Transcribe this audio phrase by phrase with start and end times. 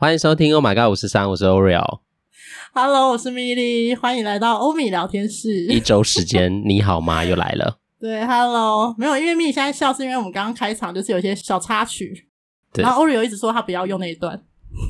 [0.00, 2.00] 欢迎收听《Oh My God》五十三，我是 Oreo。
[2.72, 5.66] Hello，我是米莉，欢迎来到欧米聊天室。
[5.66, 7.22] 一周时间， 你好吗？
[7.22, 7.76] 又来了。
[8.00, 12.28] 对，Hello，没有，因为米莉现在笑，是因为我们刚刚开场就是有一些小插曲，
[12.72, 14.40] 对然后 Oreo 一直说他不要用那一段，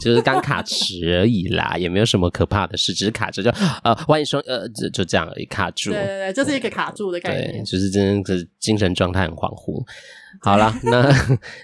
[0.00, 3.50] 就是刚卡池而已啦， 也没有什么可怕的事，只是卡着就
[3.82, 5.90] 呃，万一说呃，就就这样而已，卡住。
[5.90, 9.84] 对对对，就是一个卡住的概念，对，就是真的是精神状态很恍惚。
[10.40, 11.12] 好了， 那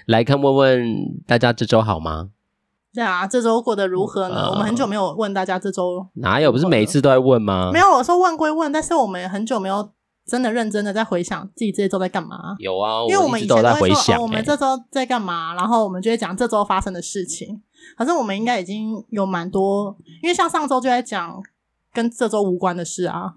[0.07, 0.85] 来看问问
[1.25, 2.31] 大家这周好吗？
[2.97, 4.35] 对啊，这周过得如何呢？
[4.35, 6.51] 呃、我们很久没有问大家这周哪有？
[6.51, 7.69] 不是每一次都在问吗？
[7.71, 9.91] 没有，我说问归问，但是我们很久没有
[10.25, 12.55] 真的认真的在回想自己这一周在干嘛。
[12.57, 17.61] 有啊，因为我们以前都会说回想、欸哦，我们这周在干嘛，然后我们就会讲这周发生的事情。
[17.95, 21.39] 可是我们应该已经有蛮多，因为像上周就在讲
[21.93, 23.35] 跟这周无关的事啊。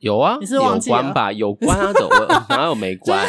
[0.00, 1.32] 有啊，你是忘记有关吧？
[1.32, 3.26] 有关啊，怎么 哪有没关？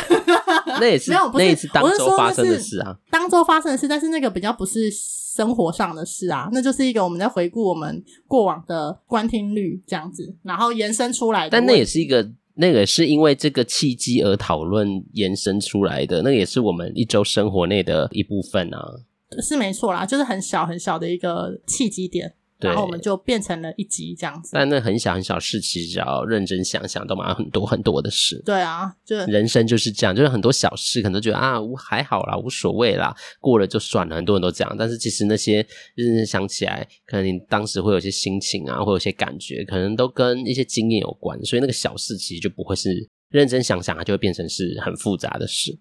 [0.80, 4.92] 那也是没有，不是那也是当周发生的事啊，当周发生的事，但是那个比较不是。
[5.38, 11.52] 生活上的事啊，那就是一个我们在回顾我们过往的观听率这样子，然后延伸出来的。
[11.52, 18.80] 但那也是一个，那个是因为这个契机而讨论延伸出来的，那个也是我们一周生活内的一部分啊。
[19.40, 22.34] 是没错啦，就是很小很小的一个契机点。
[22.60, 28.42] 对然后我们就变成了一集这样子，但那很小很小事，其实只要认真想想，都蛮很多很多的事。
[28.44, 34.16] 对啊，就人生就是这样，就是很多小事，可能都觉得啊，还好啦，无所谓啦，过了就算了。
[34.16, 41.40] 很多人都这样，但是其实那些认真想起来，可能你当时会有些心情啊，会有些感觉，可能都跟一些经验有关。
[41.46, 45.78] 所以那个小事其实就不会是认真想想，它就会变成是很复杂的事。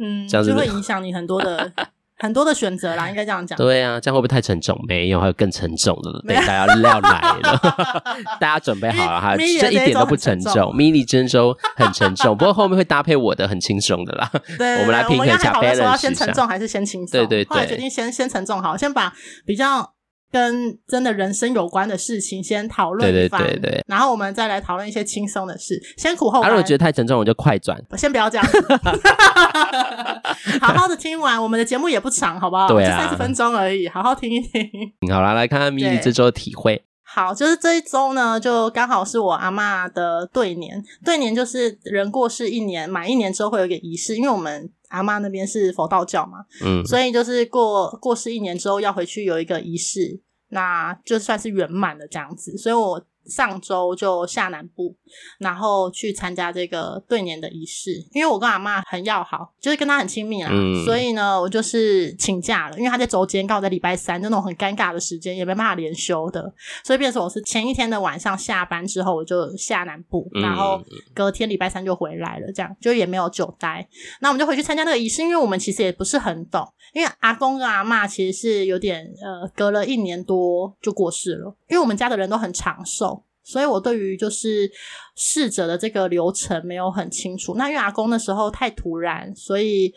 [0.00, 1.72] 嗯，这样子就会影响你很多的。
[2.18, 3.56] 很多的选择啦，应该这样讲。
[3.56, 4.78] 对啊，这样会不会太沉重？
[4.88, 7.60] 没有，还有更沉重的， 等大家料来了，
[8.40, 10.74] 大家准备好了哈，这一点都不沉重。
[10.76, 14.30] 迷你珍珠很沉重，不过后面会搭配我的很轻松的啦。
[14.58, 17.12] 对， 我们来平衡一下，说要先沉重还是先轻松？
[17.12, 19.12] 对对对，后来决定先先沉重好，先把
[19.46, 19.94] 比较。
[20.30, 27.80] 跟真的人生有关的事情先讨论一番，对对对对，然后我们再来讨论一些轻松的事，先苦后如果觉得太沉重，我就快转。
[27.96, 28.46] 先不要这样，
[30.60, 32.68] 好好的听完我们的节目也不长，好不好？
[32.68, 34.70] 对啊，三十分钟而已，好好听一听。
[35.10, 36.82] 好啦，来看看米莉这周的体会。
[37.18, 44.70] 好，就是这一周呢，就刚好是我阿妈的对年，对年就是人过世一年，满一年之后会有一个仪式，因为我们。
[44.90, 50.18] 阿妈那边是佛道教嘛，嗯，所以就是过过世一年之后要回去有一个仪式，
[50.48, 53.04] 那就算是圆满的这样子，所以我。
[53.28, 54.94] 上周就下南部，
[55.38, 57.92] 然后去参加这个对年的仪式。
[58.12, 62.78] 因为我跟阿嬷很要好，就是跟她很亲密啦，嗯、所以呢，我就是请假了。
[62.78, 66.52] 因为她在周间，刚好在礼拜三，就那种很尴尬的时间，也没办法连休的，
[66.84, 70.80] 所以变成我是前一天的晚上下班之后，我就下南部，然后
[71.14, 73.86] 隔天礼拜三就回来了，这样就也没有久待。
[74.20, 83.17] 那我们就回去参加那个仪式，因为我们其实也不是很懂，因为阿公跟阿嬷其实是有点呃，隔了一年多就过世了，因为我们家的人都很长寿。
[83.48, 84.70] 所以我对于就是
[85.16, 87.54] 逝者的这个流程没有很清楚。
[87.56, 89.90] 那因为阿公那时候太突然，所以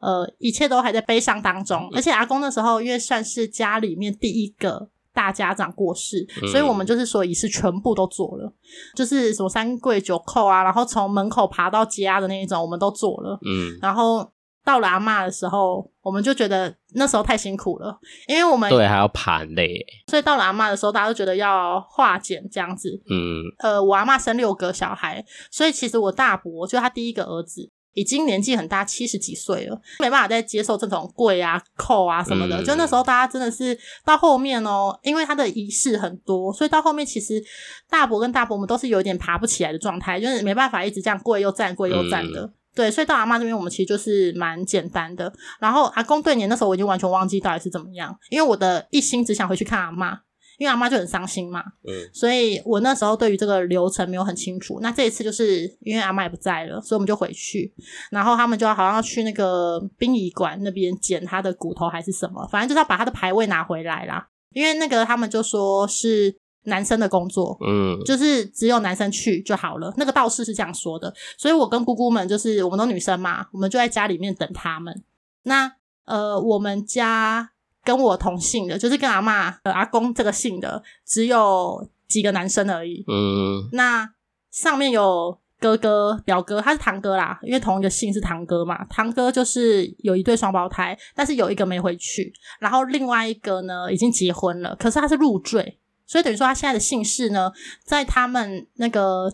[0.00, 1.88] 呃一切都还在悲伤当中。
[1.94, 8.52] 而且阿公那时候因为算是家里面第一个大家长过世，所以我们就是说仪式全部都做了，
[8.94, 13.38] 就是什么三跪九叩啊，然后从门口爬到家的那一种，我们都做了。
[13.46, 14.30] 嗯，然后。
[14.64, 17.98] 到了阿嬷的时候，我们就觉得那时候太辛苦了，
[18.28, 23.02] 因为我们对还要盘嘞，所以到了阿嬷的时候，大家都觉得要化简这样子。
[23.10, 32.60] 嗯，呃，我阿嬷生六个小孩，所以其实我大伯就他第一个儿子已经年纪很大，七十几岁了，没办法再接受这种跪啊、叩啊什么的。
[32.60, 37.42] 嗯、就那时候大家真的是到后面哦，因为他的仪式很多，所以到后面其实
[37.88, 42.42] 大伯跟大伯们都是有点爬不起来的状态，就是没办法一直这样跪又站、跪又站的。
[42.42, 45.32] 嗯对，所以到阿嬷这边，我们其实就是蛮简单的。
[45.58, 50.16] 然后阿公对年那时候，我已经完全忘记到底是怎么样，因为我的一心只想回去看阿嬷，
[50.58, 51.60] 因为阿妈就很伤心嘛。
[51.84, 54.78] 嗯，所以我那时候对于这个流程没有很清楚。
[54.80, 57.74] 那这一次就是因为阿嬷也不在了，所以我们就回去，
[58.12, 64.28] 然后他们就好像要去那个殡仪馆那边捡他的骨头还是什么，反正就是要把他的牌位拿回来啦。
[64.52, 66.36] 因为那个他们就说是。
[66.64, 69.92] 男生的工作，嗯，就是只有男生去就好了。
[69.96, 75.02] 那个道士是这样说的，所以我跟姑姑们就是我们都女生嘛，我们就在家里面等他们。
[75.44, 75.72] 那
[76.04, 77.50] 呃，我们家
[77.82, 83.04] 跟我同姓的，就是跟阿妈、呃、阿公这个姓的，只有几个男生而已。
[83.08, 84.12] 嗯，那
[84.50, 88.84] 上面有哥哥、表哥，他是堂哥啦，因为同一个姓是堂哥嘛。
[88.84, 95.78] 堂哥就是有一对双胞胎，但是有一个没回去，然后另外一个呢已经结婚了，可是他是入赘。
[96.10, 97.52] 所以等于说，他现在的姓氏呢，
[97.84, 99.32] 在他们那个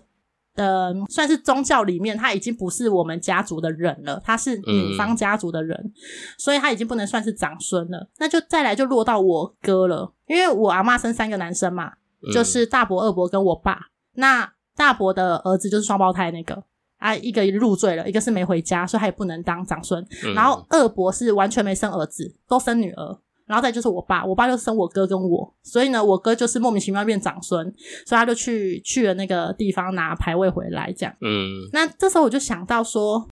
[0.56, 5.92] 呃算是宗教里面，他已经不是我们家族的人了，他是女方家族的人，嗯、
[6.36, 8.10] 所以他已经不能算是长孙了。
[8.18, 11.92] 那就再来就落到我哥了，因为我阿妈生三个男生嘛，
[12.30, 13.86] 就是大伯、二伯跟我爸。
[14.12, 16.62] 那大伯的儿子就是双胞胎那个
[16.98, 20.06] 啊，一个入赘了，一个是没回家，所以他也不能当长孙。
[20.26, 23.18] 嗯、然后二伯是完全没生儿子，都生女儿。
[23.46, 27.64] 然后再就是我爸，我爸就生我哥跟我，所以呢，我哥就是莫名其妙变长孙，
[28.04, 31.16] 所以他就去去了那个地方拿牌位回来，这样。
[31.20, 31.68] 嗯。
[31.72, 33.28] 那这时候我就想到说，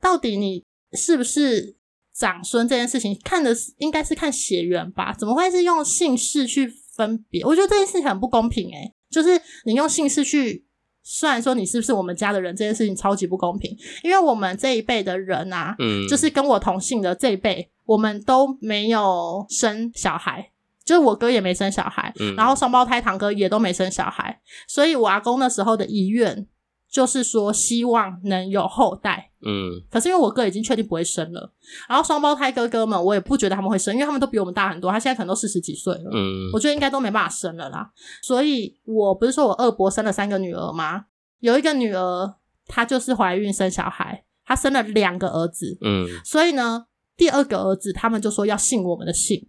[0.00, 0.62] 到底你
[0.92, 1.74] 是不是
[2.14, 5.14] 长孙这件事情，看的是应该是看血缘吧？
[5.18, 7.42] 怎么会是用姓氏去分别？
[7.42, 10.66] 我觉得这件事情很不公平诶、欸，就是你用姓氏去
[11.02, 13.74] 算说你是不是我们家的人，这件事情超级不公平，
[14.04, 17.70] 因为我们这一辈的人啊，嗯，就是跟我同姓的这一辈。
[17.86, 20.50] 我们都没有生小孩，
[20.84, 26.46] 就是我哥也没生小孩，嗯，然后双胞胎堂哥也都没生小孩，所以我阿公那时候的遗愿
[26.90, 31.52] 就是说希望能有后代，嗯，可是因为我哥已经确定不会生了，
[31.88, 37.90] 然后双胞胎哥哥们我也不觉得他们会生，因为他们都比我们大很多，他现在可能都四十几岁了，嗯，我觉得应该都没办法生了啦，
[38.22, 41.06] 所以我不是说我二伯生了三个女儿吗？
[41.40, 42.34] 有一个女儿
[42.66, 46.86] 她就是怀孕生小孩，她生了两个儿子，嗯，所以呢。
[47.16, 49.48] 第二个儿子，他们就说要姓我们的姓，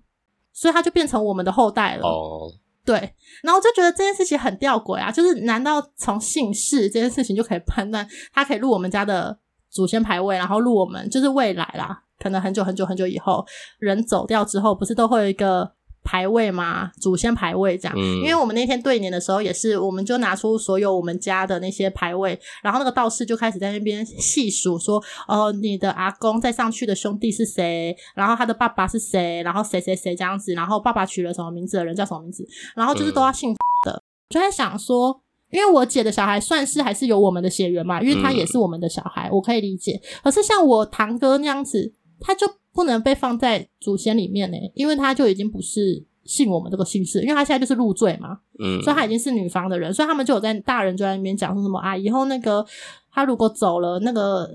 [0.54, 2.08] 所以他就变成我们的后代了。
[2.08, 2.54] 哦，oh.
[2.86, 2.98] 对，
[3.44, 9.38] 然后我就觉得这件事情很吊诡啊，就是难道从姓氏这件事情就可以判断他可以入我们家的
[9.69, 13.46] 祖先牌位，然后入我们就是未来啦，可能很久很久很久以后
[13.80, 15.77] 人走掉之后，不是都会有一个。
[16.07, 35.21] 牌位嘛，祖先排位这样，嗯、因为我们那天对年的时候也是，我们就拿出所有我们家的那些排位，然后那个道士就开始在那边细数说，哦，你的阿公再上去的兄弟是谁，然后他的爸爸是谁，然后谁谁谁这样子，然后爸爸取了什么名字的人叫什么名字，然后就是都要姓的，嗯、就在想说，
[35.51, 42.48] 因为我姐的小孩算是还是有我们的血缘嘛，因为他也是我们的小孩，我可以理解，可是像我堂哥那样子，他就。
[42.78, 52.64] 不能被放在祖先里面呢，因为他就已经不是信我们这个姓氏，因为他现在就是入赘嘛，嗯，所以他已经是女方的人，所以他们就有在大人就在那边讲说什么啊，以后那个
[53.12, 54.48] 他如果走了，那个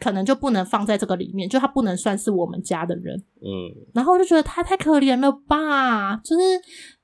[0.00, 6.42] 可能就不能放在这个里面，就他不能算是我们家的人，嗯，然后我就觉得他太可怜了吧，就是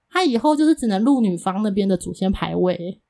[0.09, 3.02] 他以后就是只能入女方那边的祖先牌位。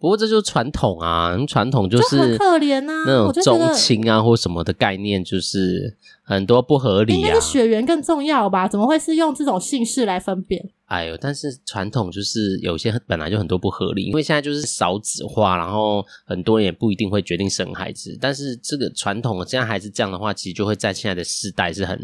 [0.00, 7.16] 不过这就是传统啊，传统就是就很可怜啊，那种宗亲啊或什么的概念，就是很多不合理啊。
[7.16, 8.68] 应该是血缘更重要吧？
[8.68, 10.70] 怎么会是用这种姓氏来分辨？
[10.84, 18.16] 哎呦，但是传统就是有些本来就很多不合理，因为现在就是少子化，然后很多人也不一定会决定生孩子。
[18.20, 21.98] 但是这个传统现在还是这样的话，其实就会在现在的世代是很。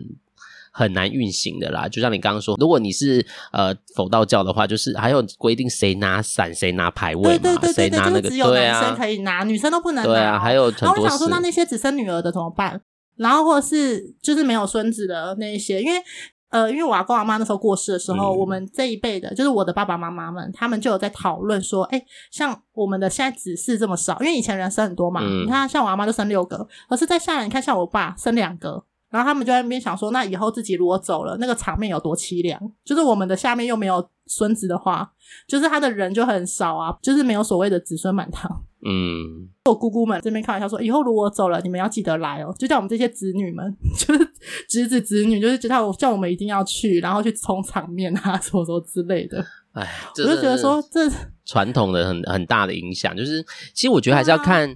[0.76, 10.10] 很难运行的啦，就像你刚刚说，如果你是呃佛道教的话，就是还有规定谁拿伞，谁拿牌位嘛，对对对对，谁拿那个，只有男生可以拿，啊、女生都不能拿。
[10.10, 10.86] 对啊，还有很多。
[10.86, 12.80] 然后我想说，那那些只生女儿的怎么办？
[13.16, 16.02] 然后或者是就是没有孙子的那一些，因为
[16.50, 28.84] 呃，因为我阿公阿妈那时候过世的时候，嗯、我们这一辈的，就是我的爸爸妈妈们，他们就有在讨论说，哎，像我们的现在子嗣这么少，因为以前人生很多嘛，嗯、你看像我阿妈就生六个，可是再下来，你看像我爸生两个。
[29.14, 32.60] 然后他们就在那边想说，那以后自己如果走了，那个场面有多凄凉？
[32.84, 35.12] 就是我们的下面又没有孙子的话，
[35.46, 38.64] 就是他的人就很少啊，就是没有所谓的子孙满堂。
[38.84, 42.52] 嗯，我姑姑们这边开玩笑说，以后如果走了，你们要记得来哦。
[42.58, 44.28] 就叫我们这些子女们， 就是
[44.68, 49.38] 侄子侄女，就是叫我叫我们一定要去，然后去充场面啊，什么什么之类的。
[49.74, 51.08] 哎，我就觉得说，这
[51.44, 53.40] 传统的很很大的影响，就是
[53.72, 54.74] 其实我觉得还是要看，啊、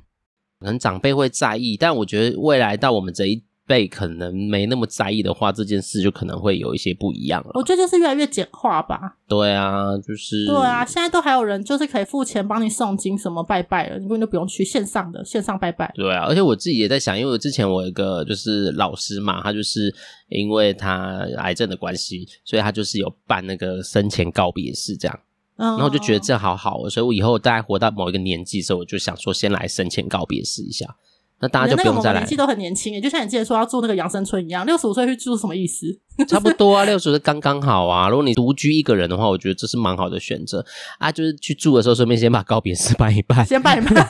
[0.61, 3.48] 可能长辈会在意，但我觉得未来到我们这一。
[3.69, 7.51] 辈可能没那么在意的话，这件事就可能会有一些不一样了。
[7.53, 9.17] 我觉得就是越来越简化吧。
[9.29, 15.93] 对啊，就是对啊，现在都还有人就是可以付钱帮你诵经什么拜拜了，你根本就不用去线上的线上拜拜。
[15.95, 19.95] 对啊，而且我自己也在想，因为我之前我有一个就是老师嘛，他就是
[20.31, 25.21] 因为他癌症的关系，所以他就是有办那个生前告别式这样，
[25.59, 30.97] 嗯，然后我就觉得这好好，所以我以后大概活到某一个年纪的时候，我就想说先来生前告别试一下。
[31.41, 32.21] 那大家就不用再来。
[32.21, 35.87] 年纪都很年轻诶，就像你之前说要住那个养生村一样，六十五岁去住什么意思？
[36.27, 38.09] 差不多啊，六十岁刚刚好啊。
[38.09, 40.65] 如果你独居一个人的话，我觉得这是蛮好的选择
[40.99, 41.13] 啊。
[41.13, 44.09] 就是去住的时候，顺便先把告别式办一办，先办一办。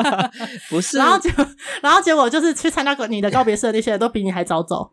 [0.70, 1.46] 不是，然后结果，
[1.82, 4.92] 然后结果就是去参加过你的告别式的那些人都比你还早走。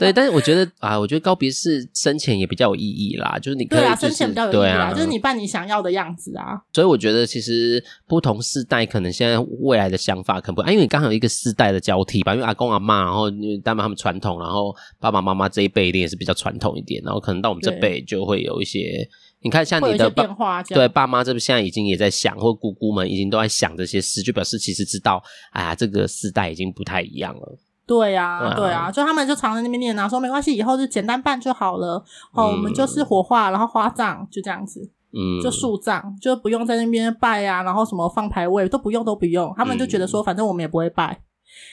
[0.00, 6.58] 对，但是我觉得啊，我觉得告别式生前也比较有意义啦，就是你可以、就是、对啊，生前比较有意义啦，啊、就是你扮你想要的样子啊。
[6.72, 19.06] 所以我觉得其实不同世代可能现在未来的想法可能不，啊，因为你刚好有一个世代的交替吧，因为阿公阿妈，然后因为他们他们传统，然后爸爸妈妈这一辈一定也是比较传统一点，然后可能到我们这辈就会有一些。
[19.42, 27.58] 你看，像你的爸，对爸妈这边现在已经也在想，或姑姑们已经都在想这些事，就表示其实知道，哎呀，这个世代已经不太一样了。
[27.90, 31.96] 对呀、啊，对啊，就他们就常在那边念啊，说没关系，以后就简单办就好了。
[32.32, 34.88] 哦、嗯，我们就是火化，然后花葬，就这样子。
[35.12, 39.52] 嗯，就树葬，就不用在那边拜啊，然后什么放牌位都不用，都不用。
[39.56, 41.18] 他们就觉得说，反正我们也不会拜，嗯、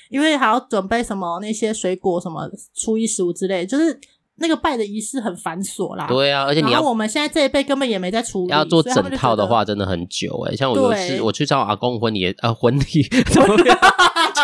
[0.10, 4.00] 因为还要准备什么那些水果，什么初一十五之类，就是。
[4.40, 12.84] 那个拜的仪式很繁琐啦，对啊，而且你要我们现在这一辈根本也没在处理，要做整套的话，真的很久哎、欸、像我有一次我去找我阿公婚礼，呃，婚礼？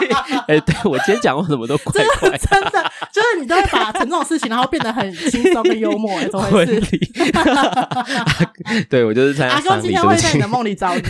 [0.48, 6.82] 哎、欸，对我今天讲话怎么都怪怪的，真的就是你都会把成这种事情，然后变得很轻松跟幽默、欸，怎么回事？
[8.90, 11.02] 对我就是阿公今天会在你的梦里找你，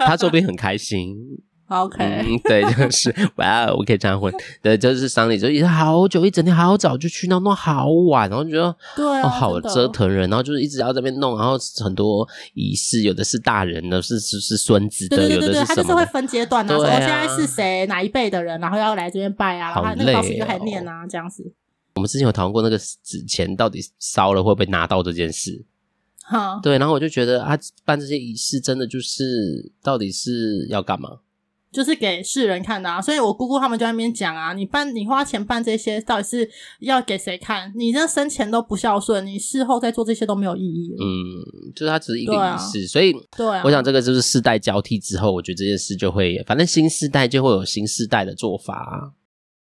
[0.00, 1.16] 他说不定很开心。
[1.68, 4.32] OK，嗯，对， 就是哇，我可以这样混，
[4.62, 21.52] 对，就是丧礼，就一直好久，一整天好早就去，然后弄好晚，然后觉得对、啊，哦，好折腾人，然后就是一直要这边弄，然后很多仪式，有的是大人的，是是是孙子的，对对对对，有的是他就是会分阶段啊，说、啊、现在是谁哪一辈的人，然后要来这边拜啊，然后那个老师就还念啊，这样子。
[21.96, 25.64] 我们之前有讨论过那个纸钱到底烧了会不会拿到这件事，
[26.22, 31.08] 好，对，然后我就觉得啊，办这些仪式真的就是到底是要干嘛？
[31.76, 36.48] 就是给世人看的啊，所以我姑姑他们就在那边讲啊，你办你花钱办这些，到底是
[36.80, 37.70] 要给谁看？
[37.76, 40.94] 你这生前都不孝顺，你事后再做这些都没有意义。
[40.98, 49.12] 嗯，就是它只是一个仪式，啊、所以对、啊，我想这个就是世代交替之后，我觉得这件事就会，反正新世代就会有新世代的做法啊。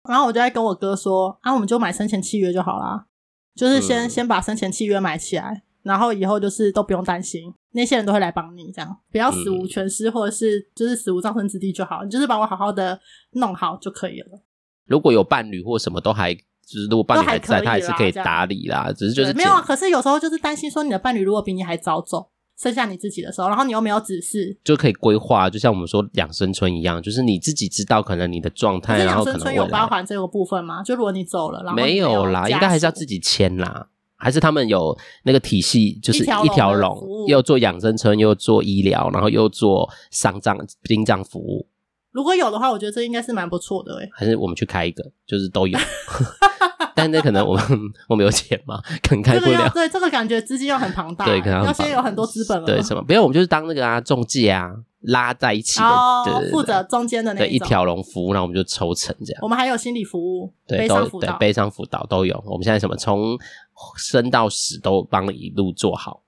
[0.08, 3.06] 然后我就在跟我哥说，啊，我们就买生前契约就好啦，
[3.54, 5.62] 就是先、嗯、先把生前契约买起来。
[5.82, 13.00] 然后以后就是都不用担心，那些人都会来帮你，这样不要死无全尸、嗯，或者是就是死无葬身之地就好，你就是把我好好的
[13.32, 14.42] 弄好就可以了。
[14.86, 16.42] 如果有伴侣或什么都还，就
[16.78, 18.92] 是如果伴侣还在，还他还是可以打理啦。
[18.92, 30.82] 只是就是没有啊，可是有时候就是担心说你的伴侣如果比你还早走，剩下你自己的时候，然后你又没有指示，就可以规划，就像我们说养生村一样，就是你自己知道可能你的状态，然后可能养生村有包含这个部分吗？
[30.82, 33.88] 就如果你走了，然后没有啦，应该还是要自己签啦。
[34.20, 41.66] 还是他们有那个体系，就是一条龙，又做养生村，又做医疗，然后又做丧葬、殡葬服务。
[42.12, 44.08] 如果有的话，我觉得这应该是蛮不错的诶。
[44.12, 45.78] 还是我们去开一个，就是都有。
[46.94, 47.64] 但那可能我们
[48.08, 48.80] 我们有钱嘛？
[49.02, 49.56] 可能开不了。
[49.56, 52.66] 这个、对，这个感觉资金又很庞大，对，可能要先有很多资本了。
[52.66, 53.02] 对，什么？
[53.02, 54.70] 不要，我们就是当那个啊中介啊，
[55.02, 59.40] 拉在一起的，哦、对对对，负责中间的那一条龙服务，然后我们就抽成这样。
[59.40, 62.42] 我们还有心理服务，对，悲伤辅导，对，悲伤辅导都有。
[62.44, 63.38] 我们现在什么从
[63.96, 66.22] 生到死都帮你一路做好。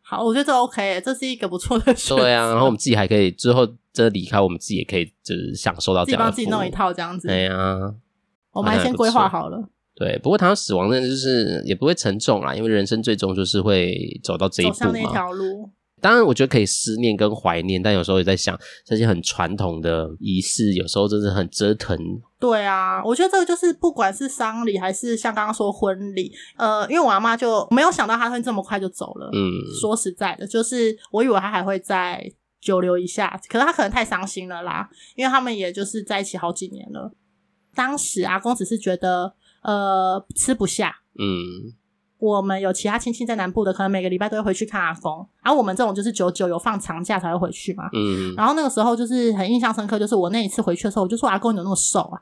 [0.00, 2.22] 好，我觉得这 OK，这是一个不错的选择。
[2.22, 7.28] 对啊，然后我们自己还可以之后真的离开，我们自己也可以就是享受到这样的，自己帮自己弄一套这样子。
[7.28, 7.94] 对呀、啊，
[8.52, 9.70] 我们还先规划好了。
[9.94, 14.76] 对，不过他死亡的就是也不会沉重啦，因为人生最终就是会走到这一步嘛。
[14.76, 15.70] 走向那条路。
[16.04, 21.96] 当然，我觉得可以思念跟怀念，但有时候也在想，这些很传统的仪式，有时候真的很折腾。
[22.38, 29.30] 对啊，我觉得这个就是不管是丧礼还是像刚刚说婚礼，呃，因为我阿妈就没有想到她会这么快就走了。
[29.32, 32.30] 嗯，说实在的，就是我以为她还会再
[32.60, 37.10] 久留一下，可是她可能太伤心了啦，因为他们也就是在一起好几年了。
[37.74, 39.34] 当时阿公只是觉得。
[39.64, 40.94] 呃，吃不下。
[41.18, 41.72] 嗯，
[42.24, 45.18] 我们有其他亲戚在南部的，可能每个礼拜都会回去看阿公。
[45.42, 47.84] 然、啊、我们这种就是久久有放长假才会回去嘛。
[47.92, 52.18] 嗯，然后那个时候就是很印象深刻，就是我那一次回去的时候，我就说阿公你有那么瘦啊？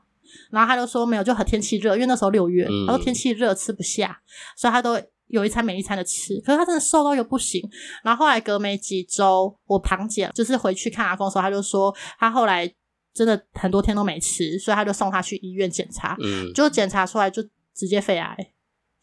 [0.51, 4.19] 然后他就说没有，就很天气热，因为那时候六月，嗯、他说天气热吃不下，
[4.57, 6.35] 所以他都有一餐没一餐的吃。
[6.41, 7.61] 可是他真的瘦到又不行。
[8.03, 12.73] 然后后来隔没几周，我堂姐就是回去看阿公的时候，他就说他后来。
[13.15, 17.43] 真的很多天都没吃，所以他就送他去医院检查，嗯，就检查出来就
[17.75, 18.35] 直接肺癌，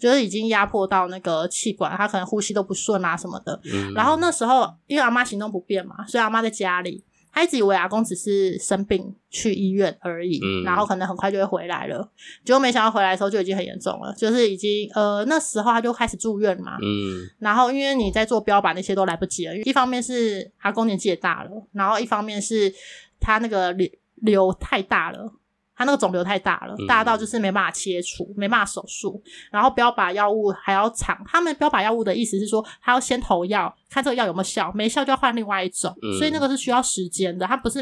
[0.01, 3.61] 就是已经压迫到那个气管，他可能呼吸都不顺啊什么的。
[3.73, 12.11] 嗯，然后那时候因为阿妈行动不便嘛，所以阿妈在家里，她一直以为阿公只是生病去医院而已，嗯，然后可能很快就会回来了，
[12.45, 22.73] 结果没想到回来的时候就已经很严重了，就是已经呃那时候他就开始住院嘛，嗯，然后因为你在做标靶那些都来不及了，一方面是阿公年纪也大了，然后一方面是
[23.21, 23.89] 他那个瘤
[24.23, 25.33] 瘤太大了，
[25.81, 29.19] 他那个肿瘤太大了，大到就是没办法切除，嗯、没办法手术。
[29.51, 37.47] 然后标靶药物还要长，他们标靶药物的意思是说，他要先投药，看这个药有没有效，没效就要换另外一种，嗯、所以那个是需要时间的。
[37.47, 37.81] 他不是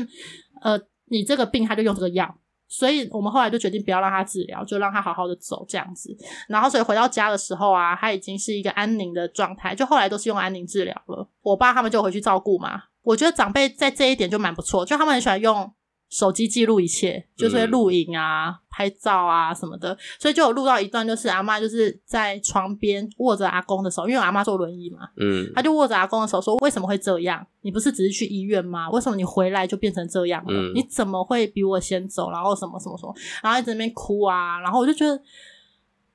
[0.63, 2.33] 呃，你这个病他就用这个药，
[2.69, 6.17] 所以我们后来就决定不要让他治疗，就让他好好的走这样子。
[6.47, 11.29] 然后所以回到家的时候啊，他已经是一个安宁的状态，就后来都是用安宁治疗了。
[11.43, 12.81] 我爸他们就回去照顾嘛。
[13.03, 15.69] 我觉得长辈在这一点就蛮不错，就他们很喜欢用。
[16.09, 27.47] 手机记录一切，就是会录影啊、嗯、拍照啊什么的，所以就有录到一段，就是阿嬷就是在床边握着阿公的手，因为我阿嬷坐轮椅嘛，嗯，他就握着阿公的手说：“为什么会这样？
[27.61, 28.89] 你不是只是去医院吗？
[28.91, 30.51] 为什么你回来就变成这样了？
[30.51, 32.31] 嗯、你怎么会比我先走？
[32.31, 33.15] 然后什么什么什么？
[33.43, 35.21] 然后一直在那边哭啊，然后我就觉得，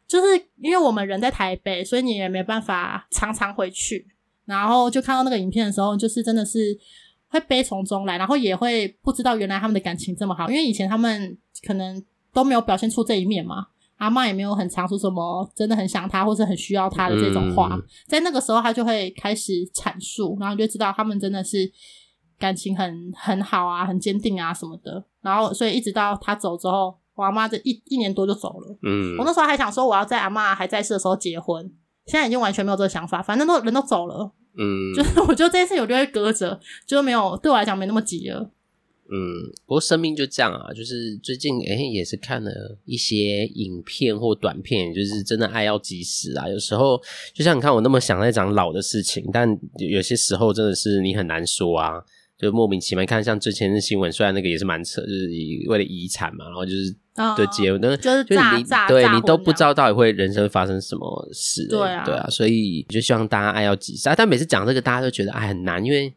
[0.07, 4.07] 就是因为我们人在台北，所以你也没办法常常回去，
[4.45, 6.75] 然后就看到那个影片的时候，就是真的是。”
[7.33, 11.35] 会悲从中来，然后也会不知道原来他们的感情这么好，因为以前他们
[11.65, 13.65] 可能都没有表现出这一面嘛。
[13.97, 21.71] 阿嬷也没有很常说什么真的很想他或是很需要他的这种话，嗯、在那个时候他就会开始阐述，然后就知道他们真的是
[22.37, 25.03] 感情很很好啊，很坚定啊什么的。
[25.21, 28.77] 然后所以一直到他走之后，我阿妈这一一年多就走了。
[28.83, 31.63] 嗯，我那时候还想说我要在阿嬷还在世的时候结婚，
[32.05, 34.31] 现在已经完全没有这个想法，反正都人都走了。
[34.57, 38.51] 嗯，就是我觉得这件事有就会搁着，就没有对我来讲没那么急了。
[39.09, 46.47] 嗯，不过生命就这样啊，就是最近哎、欸、也是看了一些影片或短片，就是真的爱要及时啊。
[46.47, 46.99] 有时候
[47.33, 52.03] 就像你看我那么想在讲老的事情，但有些时候真的是你很难说啊。
[52.35, 55.29] 就莫名其妙，看像之前的新闻，虽然那个也是蛮扯，就是
[55.67, 56.93] 为了遗产嘛，然后就是
[57.35, 64.15] 对结婚，那就是诈诈，对你都不知道到底会人生发生什么事，对啊，对啊，所以就希望大家爱要及时啊。
[64.17, 66.13] 但每次讲这个，大家都觉得哎很难，因为。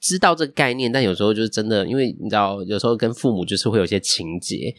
[0.00, 4.70] 知道这个概念，但有时候就是真的，因为你知道，有时候跟父母就是会有些情节，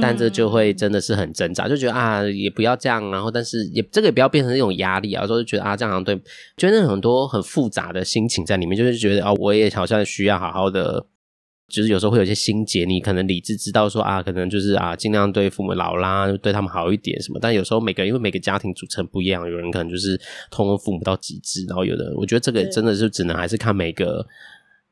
[0.00, 6.16] 但这就会真的是很挣扎，就觉得啊，也不要这样，然后但是也这个也不要变成一种压力啊，有时候就觉得啊，这样好像对，
[6.56, 11.04] 觉得很多很复杂的心情在里面，就是觉得啊，我也好像需要好好的，
[11.68, 20.20] 就是有时候会有一些心结，你可能理智知道说啊，可能就是啊，尽量对父母老啦，对他们好一点什么，但有时候每个因为每个家庭组成不一样，有人可能就是
[20.50, 24.26] 通过父母到极致，然后有的，我觉得这个真的是只能还是看每个。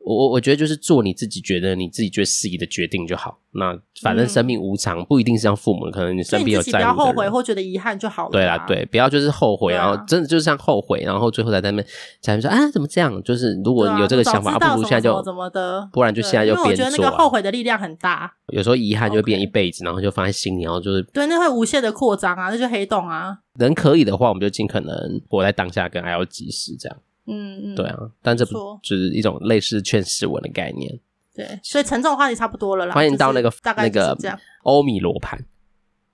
[0.07, 3.41] 我我我觉得就是做你自己觉得你自己觉得适宜的决定就好。
[3.51, 6.95] 那反正生命无常，嗯、不一定是像父母，可能你身边有在乎的人。
[6.95, 8.31] 不要后悔或觉得遗憾就好了。
[8.31, 11.85] 对啦，对，不要就是后悔，啊、然后真的就是像后悔，然后最后在那边
[12.21, 13.21] 才说啊，怎么这样？
[13.25, 16.71] 就是如果你有这个想法，不如现在就怎么的，不然就现在就变做。
[16.71, 18.33] 我觉得那个后悔的力量很大。
[18.53, 23.37] 有时候遗憾就会变一辈子，然后就放在心里，然后就是对，那会无限的扩张啊，那就黑洞啊。
[23.59, 26.97] 人可以的话，我们就尽可能活在当下，跟爱要及时这样。
[27.27, 30.99] 嗯嗯，对啊，但这不就是一种类似劝世文的概念。
[31.35, 32.95] 对，所以沉重的话题差不多了啦。
[32.95, 34.17] 欢迎到那个大概那个
[34.63, 35.39] 欧米罗盘，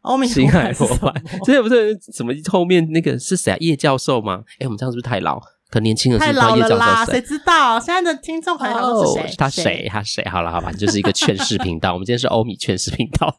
[0.00, 3.56] 欧米星海罗盘，这不是什么后面那个是谁啊？
[3.60, 4.42] 叶教授吗？
[4.58, 5.40] 哎，我们这样是不是太老？
[5.72, 6.78] 可年轻人是不知道叶教授谁？
[6.78, 7.80] 太老了啦，谁知道？
[7.80, 9.88] 现在的听众朋友都是谁？Oh, 他谁？
[9.90, 10.22] 他谁？
[10.28, 11.94] 好了，好吧，就是一个劝世频道。
[11.94, 13.34] 我们今天是欧米劝世频道。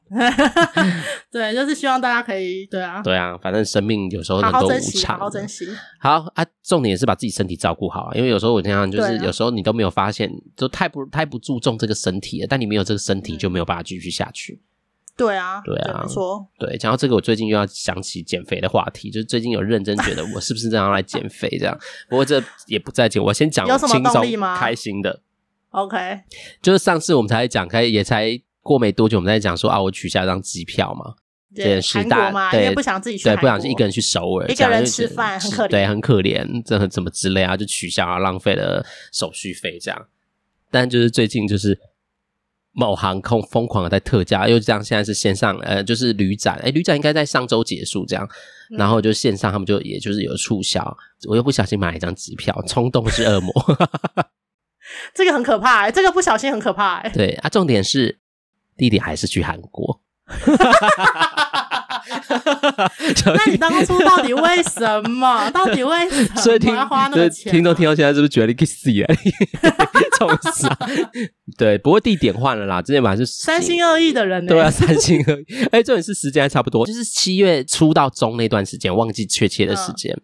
[1.31, 5.67] 对，就是希望大家可以，对啊，对啊，反正生命有时候很多无常，好好珍惜，
[5.99, 12.47] 好啊，重点是把自己身体照顾好啊，因为有时候我经常就是有时候你都没有发现，就太不太不注重这个身体了。
[12.49, 14.59] 但你没有这个身体，就没有办法继续下去。
[15.15, 16.47] 对啊，对啊，没错。
[16.57, 21.77] 对，讲到这个，我最近又要想起减肥的话题，就是最近有认真觉得我是不是这样来减肥这样。
[22.09, 24.23] 不过这也不在紧，我先讲轻松
[24.57, 25.21] 开心的。
[25.69, 26.21] OK，
[26.63, 31.13] 就是上次我们才讲开，也才过没多久，我们在讲说啊，我取消一张机票嘛，
[31.53, 40.07] 对，韩国嘛，因为不想自己去，对，不想一个人去首尔，一个人吃饭很可怜，对，很可怜，这很怎么之类啊，就取消啊，浪费了手续费这样。
[40.71, 41.79] 但就是最近就是。
[42.73, 48.27] 某航空疯狂的在特价，又这样，现在是线上，呃，就是旅展，诶、欸、旅展应该在上周结束这样，
[48.77, 53.53] 然后就线上他们就也就是有促销，我又不小心买了一张机票，冲动是恶魔，
[55.13, 58.19] 这个很可怕、欸，这个不小心很可怕、欸，对啊，重点是
[58.75, 60.01] 弟弟还是去韩国。
[63.35, 65.49] 那你当初到底为什么？
[65.51, 66.41] 到底为什么？
[66.41, 67.51] 所以听要花那个钱？
[67.51, 69.13] 听众听到现在是不是觉得你可以死啊？
[70.17, 70.77] 重死啊！
[71.57, 75.45] 对，不过地点换了啦，之前本来是三心二意的人、欸，对啊，三心二意。
[75.65, 80.13] 哎、欸，重点是时间还差不多，就是七月初到中那段时间，忘记确切的时间。
[80.13, 80.21] 嗯、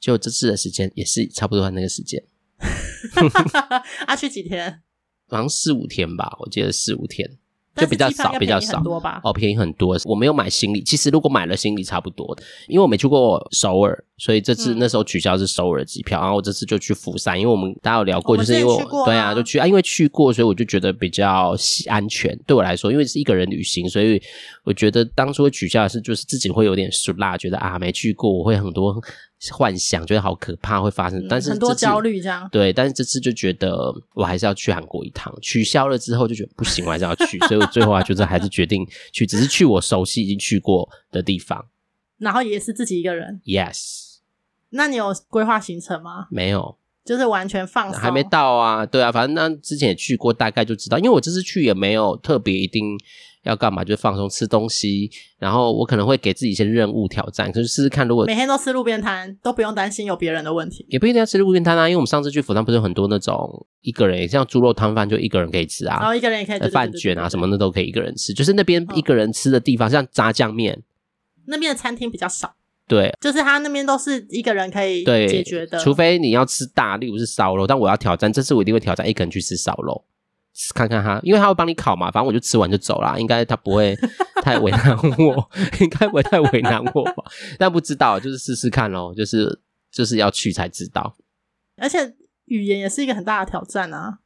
[0.00, 2.22] 就这次的时间也是差不多那个时间。
[4.06, 4.80] 啊，去几天？
[5.28, 7.38] 好像四五天吧，我记得四五天。
[7.74, 8.82] 就比较少，比较少
[9.24, 9.96] 哦，便宜很多。
[10.04, 21.56] 我没有买行李，其实如果买了行李差不多的，因为我没去过首尔，所以这次那时候取消是首尔机票，然后我这次就去釜山，因为我们大家有聊过，就是因为我对啊，就去啊，因为去过，所以我就觉得比较
[21.88, 22.38] 安全。
[22.46, 24.20] 对我来说，因为是一个人旅行，所以
[24.64, 28.94] 我觉得当初会取消的是就是自己会有点俗辣，觉得啊没去过，我会很多
[29.50, 32.48] 幻想，觉得好可怕会发生，但是很多焦虑这样。
[32.52, 41.66] 对，但是这次就觉得我还是要去韩国一趟，取消了之后就觉得不行，我还是要去，所以我最后啊，就是还是决定去，只是去我熟悉已经去过的地方，
[42.18, 43.40] 然后也是自己一个人。
[43.44, 44.18] Yes，
[44.70, 46.28] 那你有规划行程吗？
[46.30, 48.86] 没有，就是完全放松，还没到啊。
[48.86, 52.96] 对啊，反正那之前也去过，大概就知道，因为我这次去也没有特别一定。
[53.44, 53.82] 要干嘛？
[53.84, 61.88] 就放松吃东西，然后我可能会给自己一些任务挑战，就是试试看，如果每天都吃路边摊，都不用担心有别人的问题，也不一定要吃路边摊啊。
[61.88, 70.80] 因为我们上次去釜山不是有很多那种一个人，像猪肉汤饭就一个人可以吃啊，然后一个人也可以饭卷啊什么的都可以一个人吃，就是那边一个人吃的地方，像炸酱面，
[71.46, 72.54] 那边的餐厅比较少，
[72.86, 80.04] 对，就是他那边都是一个人可以解决的，除非你要吃大，例如是烧肉，但我要挑战，这次我一定会挑战一个人去吃烧肉。
[80.74, 83.96] 看看他，因为他会帮你烤嘛，反正我就吃完就走啦， 应该他不会
[84.42, 87.24] 太为难我， 应该不会太为难我吧？
[87.58, 89.60] 但不知道，就是试试看咯，就是
[89.90, 91.14] 就是要去才知道。
[91.78, 94.18] 而且语言也是一个很大的挑战啊，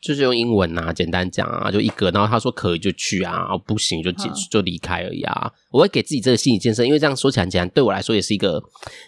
[0.00, 5.52] 就是用英文啊，简单讲啊，就一个，然后他说可以就去啊，不行就结束就离开而已啊。
[5.70, 8.62] 我会给自己这个心理建设，因为这样说起来很简单，对我来说也是一个，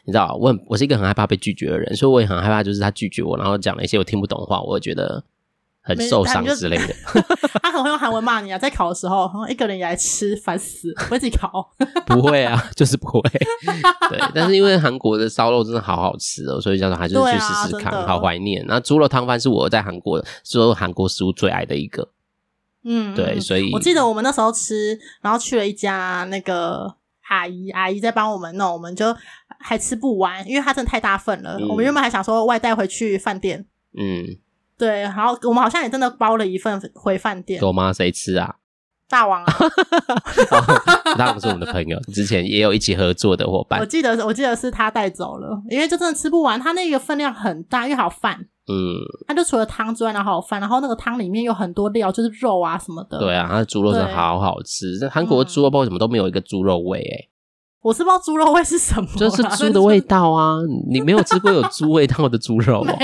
[0.04, 5.24] 你知道，我很我是一个很害怕被拒绝的人，所以我也很害怕，就是他拒绝我，然后讲了一些我听不懂的话，我会觉得。
[5.88, 6.94] 很受伤之类的，
[7.62, 11.70] 他可能会用韩文骂你啊，在考的时候，一个人也来吃，烦死，我自己考。
[12.06, 13.22] 不会啊，就是不会。
[14.10, 18.62] 对，但是因为韩国的烧肉真的好好吃哦，所以叫做还是去试试看，啊、好怀念。
[18.68, 22.10] 那猪肉汤饭是我在韩国所有韩国食物最爱的一个。
[22.84, 26.94] 嗯，对，所以我记得我们那时候吃，然后去了一家那个
[27.28, 29.16] 阿姨，阿姨在帮我们弄，我们就
[29.58, 31.56] 还吃不完，因为它真的太大份了。
[31.58, 33.64] 嗯、我们原本还想说外带回去饭店。
[33.96, 34.36] 嗯。
[34.78, 37.60] 对，然后我们好像也真的包了一份回饭店。
[37.60, 37.92] 有吗？
[37.92, 38.54] 谁吃啊？
[39.10, 39.52] 大王啊！
[41.16, 43.80] 大王是我们的朋友，之前也有一起合作的伙伴。
[43.80, 46.60] 我记得，我记得是他带走了，因为就真的吃不完。
[46.60, 48.36] 他那个分量很大，因为还有饭。
[48.68, 49.00] 嗯。
[49.26, 53.18] 他就除了汤之外，然后还有饭，然后那个汤里面有很多料，就是肉啊什么的。
[53.18, 54.98] 对啊，他的猪肉真的好好吃。
[54.98, 57.00] 在韩国的猪肉包为什么都没有一个猪肉味？
[57.00, 57.28] 哎，
[57.80, 60.58] 我是不知道猪肉味是什么， 就是猪的 味道啊！
[60.90, 62.98] 你没有吃过有猪味道的猪肉哦，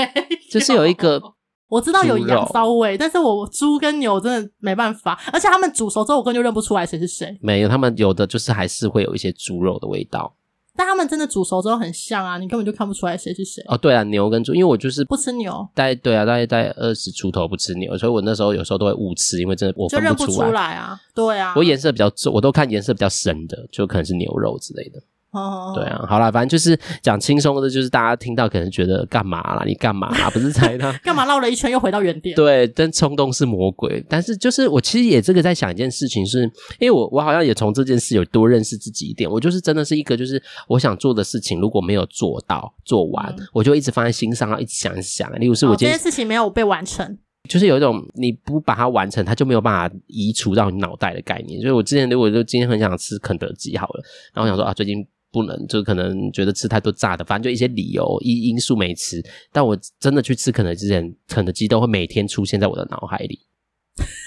[0.51, 1.19] 就是有一个。
[1.67, 7.37] 我知道有羊骚味，但是我猪跟牛真的没办法，而且他们煮熟之后，我根本就认不出来谁是谁。
[7.41, 10.35] 没有，他们有的就是还是会有一些猪肉的味道，
[10.75, 13.63] 但他们真的煮熟之后很像啊，你根本就看不出来谁是谁。
[13.67, 20.99] 哦，对啊，牛跟猪，因为我就是不吃牛，在对啊，大概在二十出头不吃牛，所以我那时候有时候都会误吃，因为真的我分不出来，就认不出来啊。
[21.15, 25.01] 对啊，我颜色比较重，我都看颜色比较深的，就可能是牛肉之类的。
[25.35, 29.63] 哦，对啊，好啦，反正就是讲轻松的，就是大家听到可能觉得干嘛啦？
[29.65, 30.29] 你干嘛啦？
[30.33, 32.35] 不是猜他 干嘛绕了一圈又回到原点？
[32.35, 34.03] 对，但冲动是魔鬼。
[34.09, 39.29] 但是就是我其实也这个在想一件事情是，是因为我我好像也从这件事有多认识自己一点。
[39.29, 45.29] 我就是真的是一个，就是我想做的事情如果没有做到做完，嗯、我就一直放在心上，然后一直想一想。
[45.39, 47.17] 例如是我今天、哦、这件事情没有被完成，
[47.49, 51.59] 就是有一种你不把它完成，它就没有办法移除到你脑袋的概念。
[51.61, 55.05] 所以我之前如果就今天很想吃肯德基好了，然后我想说啊，最近。
[55.35, 59.21] 不能，就可能觉得吃太多炸的，反正就一些理由、因因素没吃。
[59.51, 63.41] 但我真的去吃肯德基之前，肯德基都会每天出现在我的脑海里。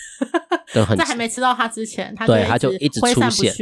[0.74, 3.54] 都很在还没吃到它之前，它对它就一直出现，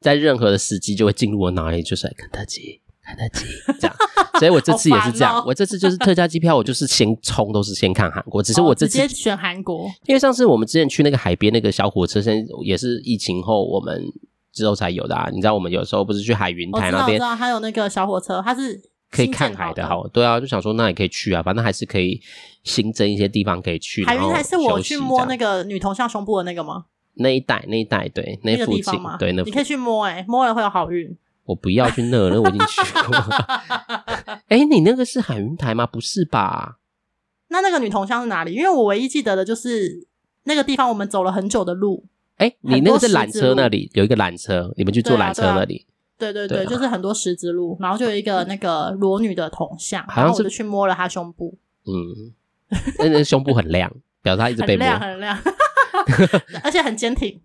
[0.00, 3.46] 在任何的时机就会进入我脑海里，就是肯德基，肯德基
[3.78, 3.96] 这样。
[4.40, 8.42] 所以我这次也是这样，哦、我这次就是特价机票，我就是先冲，都是先看韩国。
[8.42, 14.02] 只是我这次、哦、直接选韩国，因为上次我们之前去那个海边那个小火车，现在也是疫情后我们。
[14.52, 15.28] 之后才有的啊！
[15.32, 19.86] 你知道我们有时候不是去海云台那边，知道还有那个小火车，它是可以看海的。
[19.86, 22.20] 好，对啊，就想说那也可以去啊，反正还是可以
[22.64, 24.04] 新增一些地方可以去。
[24.04, 26.86] 海云台是我去摸那个女同像胸部的那个吗？
[27.14, 29.16] 那一带，那一带，对，那附近吗？
[29.18, 31.16] 对，那你可以去摸，欸，哎，摸了会有好运。
[31.44, 33.16] 我不要去那，那我已经去过。
[34.48, 35.86] 哎，你那个是海云台吗？
[35.86, 36.78] 不是吧？
[37.48, 38.54] 那那个女同乡是哪里？
[38.54, 40.06] 因为我唯一记得的就是
[40.44, 42.06] 那个地方，我们走了很久的路。
[42.40, 45.86] 哎、欸，你那个是缆车那里有一个缆车，你们去坐缆车那里。
[46.18, 51.54] 对对对，就是很多十字路，然后就有一个那个裸女的铜像，好像然后我就去摸了她胸部。
[51.84, 52.32] 嗯，
[52.98, 55.38] 那那胸部很亮，表示她一直 被摸，很亮，很亮
[56.64, 57.38] 而且很坚挺。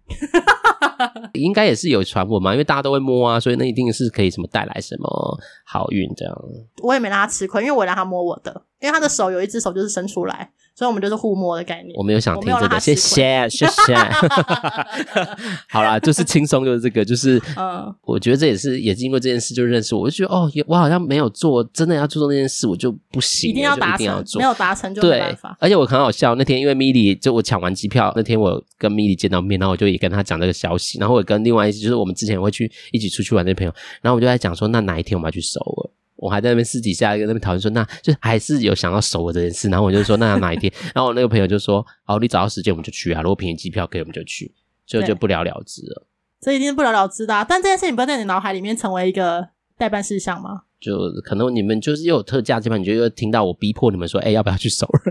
[1.34, 6.34] 应该也是有传闻嘛，因为大家都会摸啊，所以那一定是可以什么带来什么好运这样。
[6.82, 10.52] 我也没让他吃亏，因为我让他摸我的，因为他的手有一只手就是伸出来。
[10.76, 11.96] 所以我们就是互摸的概念。
[11.96, 13.96] 我没有想听这个，谢谢谢谢。
[15.70, 25.56] 好啦，就是轻松，就是这个，就是嗯，我觉得这也是也是因为这件事就认识我，我就觉得哦，我好像没有做，真的要注重这件事，我就不行，一定要达成，没有达成就没办法。
[25.62, 35.90] 而且我很好笑，那天因为 Milly 就我抢完机票那天，我跟 Milly 见到面，然后我就也跟他讲这个消息，然后我跟另外一就是我们之前会去一起出去玩的朋友，然后我就在讲说，那哪一天我们要去首尔？
[36.16, 39.70] 我还在那边私底下跟那边讨论说，那就还是有想要熟我这件事。
[39.70, 40.72] 然后我就说，那哪一天？
[40.96, 44.54] 然后我那个朋友就说，哦，你找到时间我们就去啊，如果便宜机票可以我们就去，
[44.86, 46.08] 所以就不了了之了。
[46.40, 47.44] 这一定是不了了之的啊。
[47.48, 50.64] 但这件事情不要在你脑海里面成为一个待办事项吗？
[50.86, 55.02] 就可能你们就是又有特价，基本上你就又听到我逼迫你们说，哎、欸，要不要去首尔？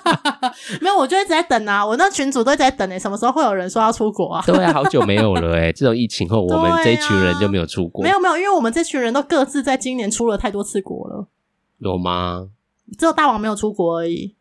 [0.82, 4.44] 没有，我就一直在等啊，我那群主都一直在等哎、欸，什么时候会有人说要出国啊？
[4.46, 8.02] 对啊，好久没有了哎、欸，这种疫情后，我们这一群人就没有出国。
[8.04, 11.28] 没有没有，因为我们这群人都各自在今年出了太多次国了。
[11.78, 12.48] 有吗？
[12.98, 14.34] 只有大王没有出国而已。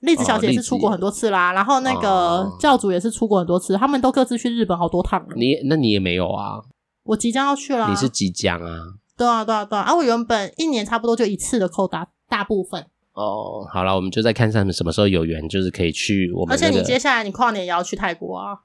[0.00, 5.34] 栗子小姐是出国很多次啦，哦、然后那个教主也是出国很多次，他们都各自去日本好多趟了。
[5.36, 6.62] 你那你也没有啊？
[7.04, 7.88] 我即将要去了。
[7.88, 8.94] 你是即将啊？
[9.20, 9.82] 对啊对啊对啊！
[9.82, 12.86] 啊，我原本一年差不多就一次的扣打，大部分。
[13.12, 16.66] 哦，好了，我们就再看他们什么时候有缘，就是可以去我们、那个。
[16.66, 18.60] 而且你接下来你跨年也要去泰国啊？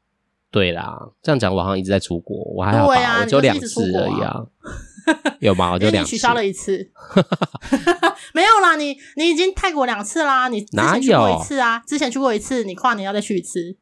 [0.49, 2.95] 对啦，这样讲我好像一直在出国，我还好吧？
[2.95, 4.45] 啊、我就两次而已啊。
[5.41, 5.73] 有吗？
[5.73, 6.11] 我 就两次。
[6.11, 6.89] 取消了一次。
[8.33, 11.83] 没有啦，你你已经泰国两次啦，你之前去过一次啊？
[11.85, 13.75] 之前去过一次，你跨年要再去一次。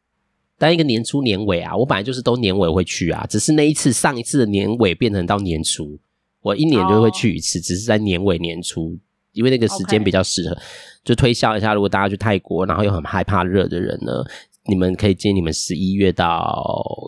[0.57, 5.99] 但一个年初年尾啊，我本来就是都年尾会去啊，只是那一次上一次的年尾变成到年初。
[6.43, 7.65] 我一年就会去一次，oh.
[7.65, 8.95] 只是在年尾年初，
[9.31, 10.57] 因为那个时间比较适合。
[11.03, 14.23] 就推销一下，如果大家去泰国，然后又很害怕热的人呢，
[14.67, 16.63] 你们可以建议你们十一月到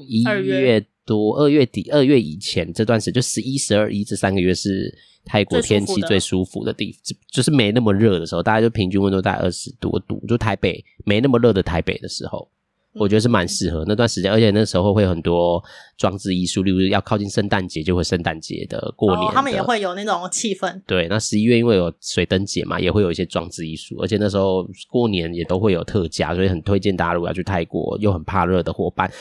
[0.07, 4.93] 一月多，二月底、二月以前这段时间，就十一、十二、一这三个月是
[5.23, 12.49] 泰国天气最舒服的地方，就就是没那么热的时候，大家就平均温度在二十多度，就台北没那么热的台北的时候。
[12.97, 15.61] 我觉得是蛮适合那段时间，而且那时候会有很多
[15.97, 20.81] 装置艺术，例如要靠近圣诞节，就会圣诞节的过年的，他们也会有那种气氛。
[20.87, 29.11] 对，那十一月因为有水灯节嘛，也会有一些装置艺术，而且那时候过年也都会有特价，所以很推荐大家如果要去泰国又很怕热的伙伴，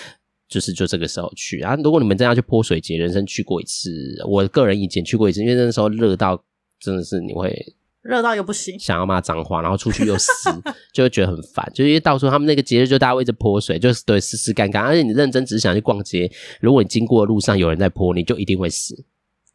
[0.48, 1.74] 就是就这个时候去啊。
[1.82, 3.90] 如果你们真要去泼水节，人生去过一次，
[4.28, 6.40] 我个人以前去过一次，因为那时候热到
[6.78, 7.74] 真的是你会。
[8.04, 10.50] 热到又不行，想要骂脏话，然后出去又湿，
[10.92, 11.66] 就会觉得很烦。
[11.74, 14.82] 就因为到时候他们那个节日，就大家会一直泼水，就是对湿湿干干。
[14.82, 19.04] 而且你认真只是想去逛街，如果你经过的路上有人在泼，你就一定会死。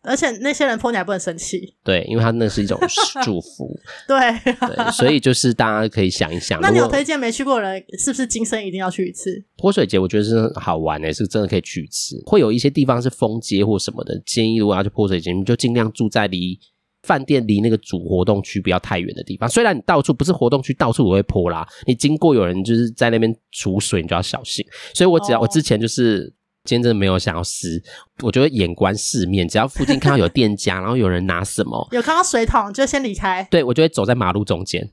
[0.01, 2.79] 而且那些人泼你还不能生气，对，因为他那是一种
[3.21, 3.69] 祝福。
[4.07, 6.59] 对，对，所以就是大家可以想一想。
[6.61, 9.99] 那你有推荐没去过的人，是不是今生一定要去一次泼水节？
[9.99, 12.19] 我觉得是好玩诶、欸，是真的可以去一次。
[12.25, 16.57] 会有一些地方是封街或什么的，建议如果要去泼水节，你就尽量住在离。
[17.03, 21.67] 饭店离那个主活动区不要太远的地方，虽然你到处不是活动区，到处都会泼啦。
[21.85, 24.65] 你经过有人就是在那边储水，你就要小心。
[24.93, 25.47] 所以我只要、oh.
[25.47, 26.25] 我之前就是
[26.65, 27.81] 今天真的没有想要撕，
[28.21, 33.47] 我觉得眼观四面，只要附近看到有店家，然后有人拿什么，有看到水桶就先离开。
[33.49, 34.91] 对，我就会走在马路中间，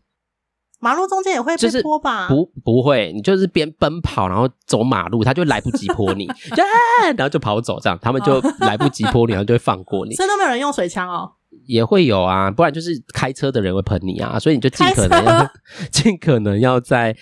[0.79, 2.29] 马路中间也会被泼吧？
[2.29, 6.63] 不，不会，你就是边奔跑，然后走马路，他就来不及泼你， 就
[7.17, 10.15] 然后就跑走，这样他们就来不及泼你，然后就会放过你。
[10.15, 11.33] 所以都没有人用水枪哦。
[11.65, 15.51] 也会有啊，不然就是开车的人会喷你啊，所以你就尽可能要
[15.91, 17.17] 尽可能要在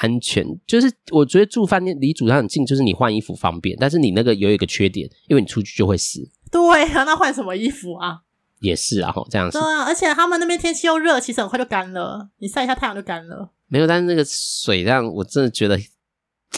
[0.00, 0.44] 安全。
[0.66, 6.20] 就是我觉得住饭店离主餐很近，就是你换衣服方便，但是你那个有一个缺点，因为你出去就会湿。
[6.50, 8.20] 对啊，那换什么衣服啊？
[8.60, 9.58] 也是啊，吼，这样子。
[9.58, 13.50] 对啊，而且他们那边天气又热，其实很快就干了，你晒一下太阳就干了。
[13.68, 15.78] 没有，但是那个水量我真的觉得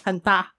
[0.03, 0.53] 很大。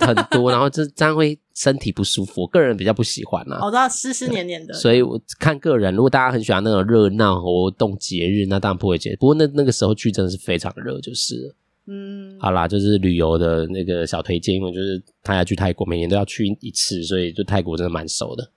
[0.00, 3.58] 很多，然后这这样会身体不舒服，我个人比较不喜欢啊。
[3.64, 5.92] 我知道湿湿黏黏的，所以我看个人。
[5.92, 9.16] 如果大家很喜欢那种热闹活动节日，那当然不会节。
[9.16, 11.52] 不过那那个时候去真的是非常热，就是。
[11.90, 18.48] 嗯，好啦，就是旅游的那个小推荐，因为就是他要去泰国，每年都要去一次，所以就泰国真的蛮熟的。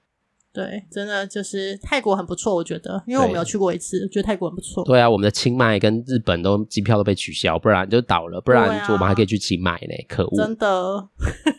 [0.53, 4.83] 对，真的就是泰国很不错，我觉得，因为我没有去过一次，觉得泰国很不错。
[4.83, 10.05] 对啊，我们的清迈跟日本都机票都被取消，不然就倒了，不然我们还可以去清迈呢。
[10.09, 11.07] 可恶，真的。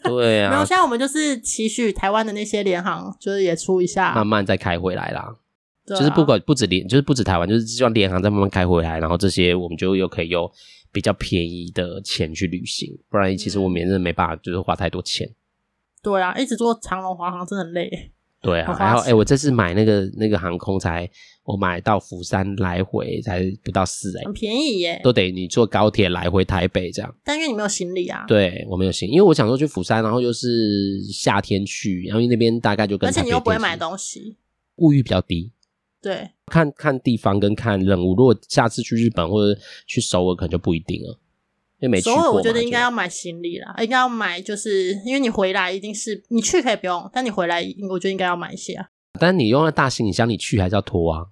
[0.04, 5.20] 对啊， 没有，现在我们就是期许台湾的那些联航，就是也出一下，慢慢再开回来啦。
[5.22, 10.50] 啊、就是不管不止联，就是不止台湾，就是希望联航再慢慢开回来，然后这些我们就又可以用
[10.92, 15.28] 比较便宜的钱去旅行，不然其实我们也真的没办法，就是花太多钱。
[16.02, 18.12] 对啊，一直坐长龙华航真的很累。
[18.42, 21.08] 对啊，然后哎，我这次买那个那个航空才，
[21.44, 27.14] 我买到釜山来回才不到四哎，很便宜耶，都得你坐高铁来回台北这样。
[27.22, 28.24] 但因为你没有行李啊。
[28.26, 33.08] 对，我没有行李，因为我想说去釜山，然后又是夏天去，然后那边大概就跟。
[33.08, 34.36] 而且你又不会买东西，
[34.78, 35.52] 物欲比较低。
[36.02, 41.16] 对，看看地方跟看任务，如果下次去日本或者去首尔，可能就不一定了。
[42.00, 48.86] 所以我觉得应该要买行李啦，应该要买，就是因为你回来一定是你去可以不用，但你回来我觉得应该要买一些啊。
[49.18, 51.26] 但你用了大行李箱，你去还是要拖啊？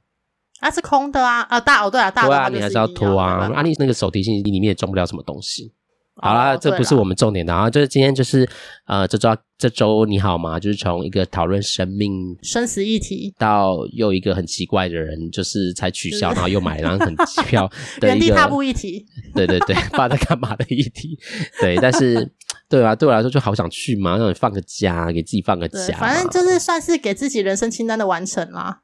[0.61, 3.51] 啊，是空的啊，啊大哦对啊，大的啊你还是要拖啊。
[3.55, 5.73] 啊，你那个手提行李里面也装不了什么东西。
[6.17, 8.47] 好啦，这不是我们重点的啊，就是今天就是
[8.87, 10.59] 呃，这周要这周你好吗？
[10.59, 17.70] 就是从一个讨论生命生死议题，到又一个很奇怪的人，就是才取消，然后又买了张很机票
[18.01, 19.05] 的一个 原地踏步议题。
[19.35, 21.18] 对对对，不知道在干嘛的议题。
[21.61, 22.33] 对，但是
[22.70, 25.94] 对啊，对我来说就好想去嘛，让你放个假，给自己放个假。
[25.99, 28.81] 反正就是算是给自己人生清单的完成啦。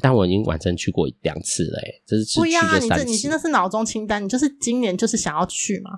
[0.00, 2.78] 但我已经完成去过两次了，哎，这是去不一样啊！
[2.78, 5.90] 你这你现在是脑中清单，你就是今年就是想要去嘛，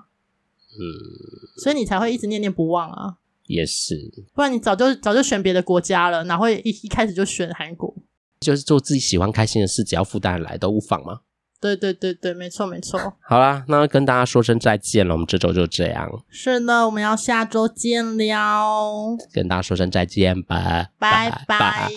[0.73, 3.15] 嗯，所以你才会一直念念不忘啊。
[3.47, 3.95] 也是，
[4.33, 7.93] 不然你早就早就选别的国家了，哪会一一开始就选韩国？
[8.39, 11.21] 就是做自己喜欢、开心的事，只要负担来都无妨吗？
[11.59, 12.99] 对对对对，没错没错。
[13.19, 16.07] 好啦，那跟大家说声再见了，我们这周就这样。
[16.29, 21.89] 是的，我们要下周见了，跟大家说声再见吧，拜拜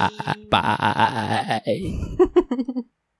[0.48, 1.62] 拜。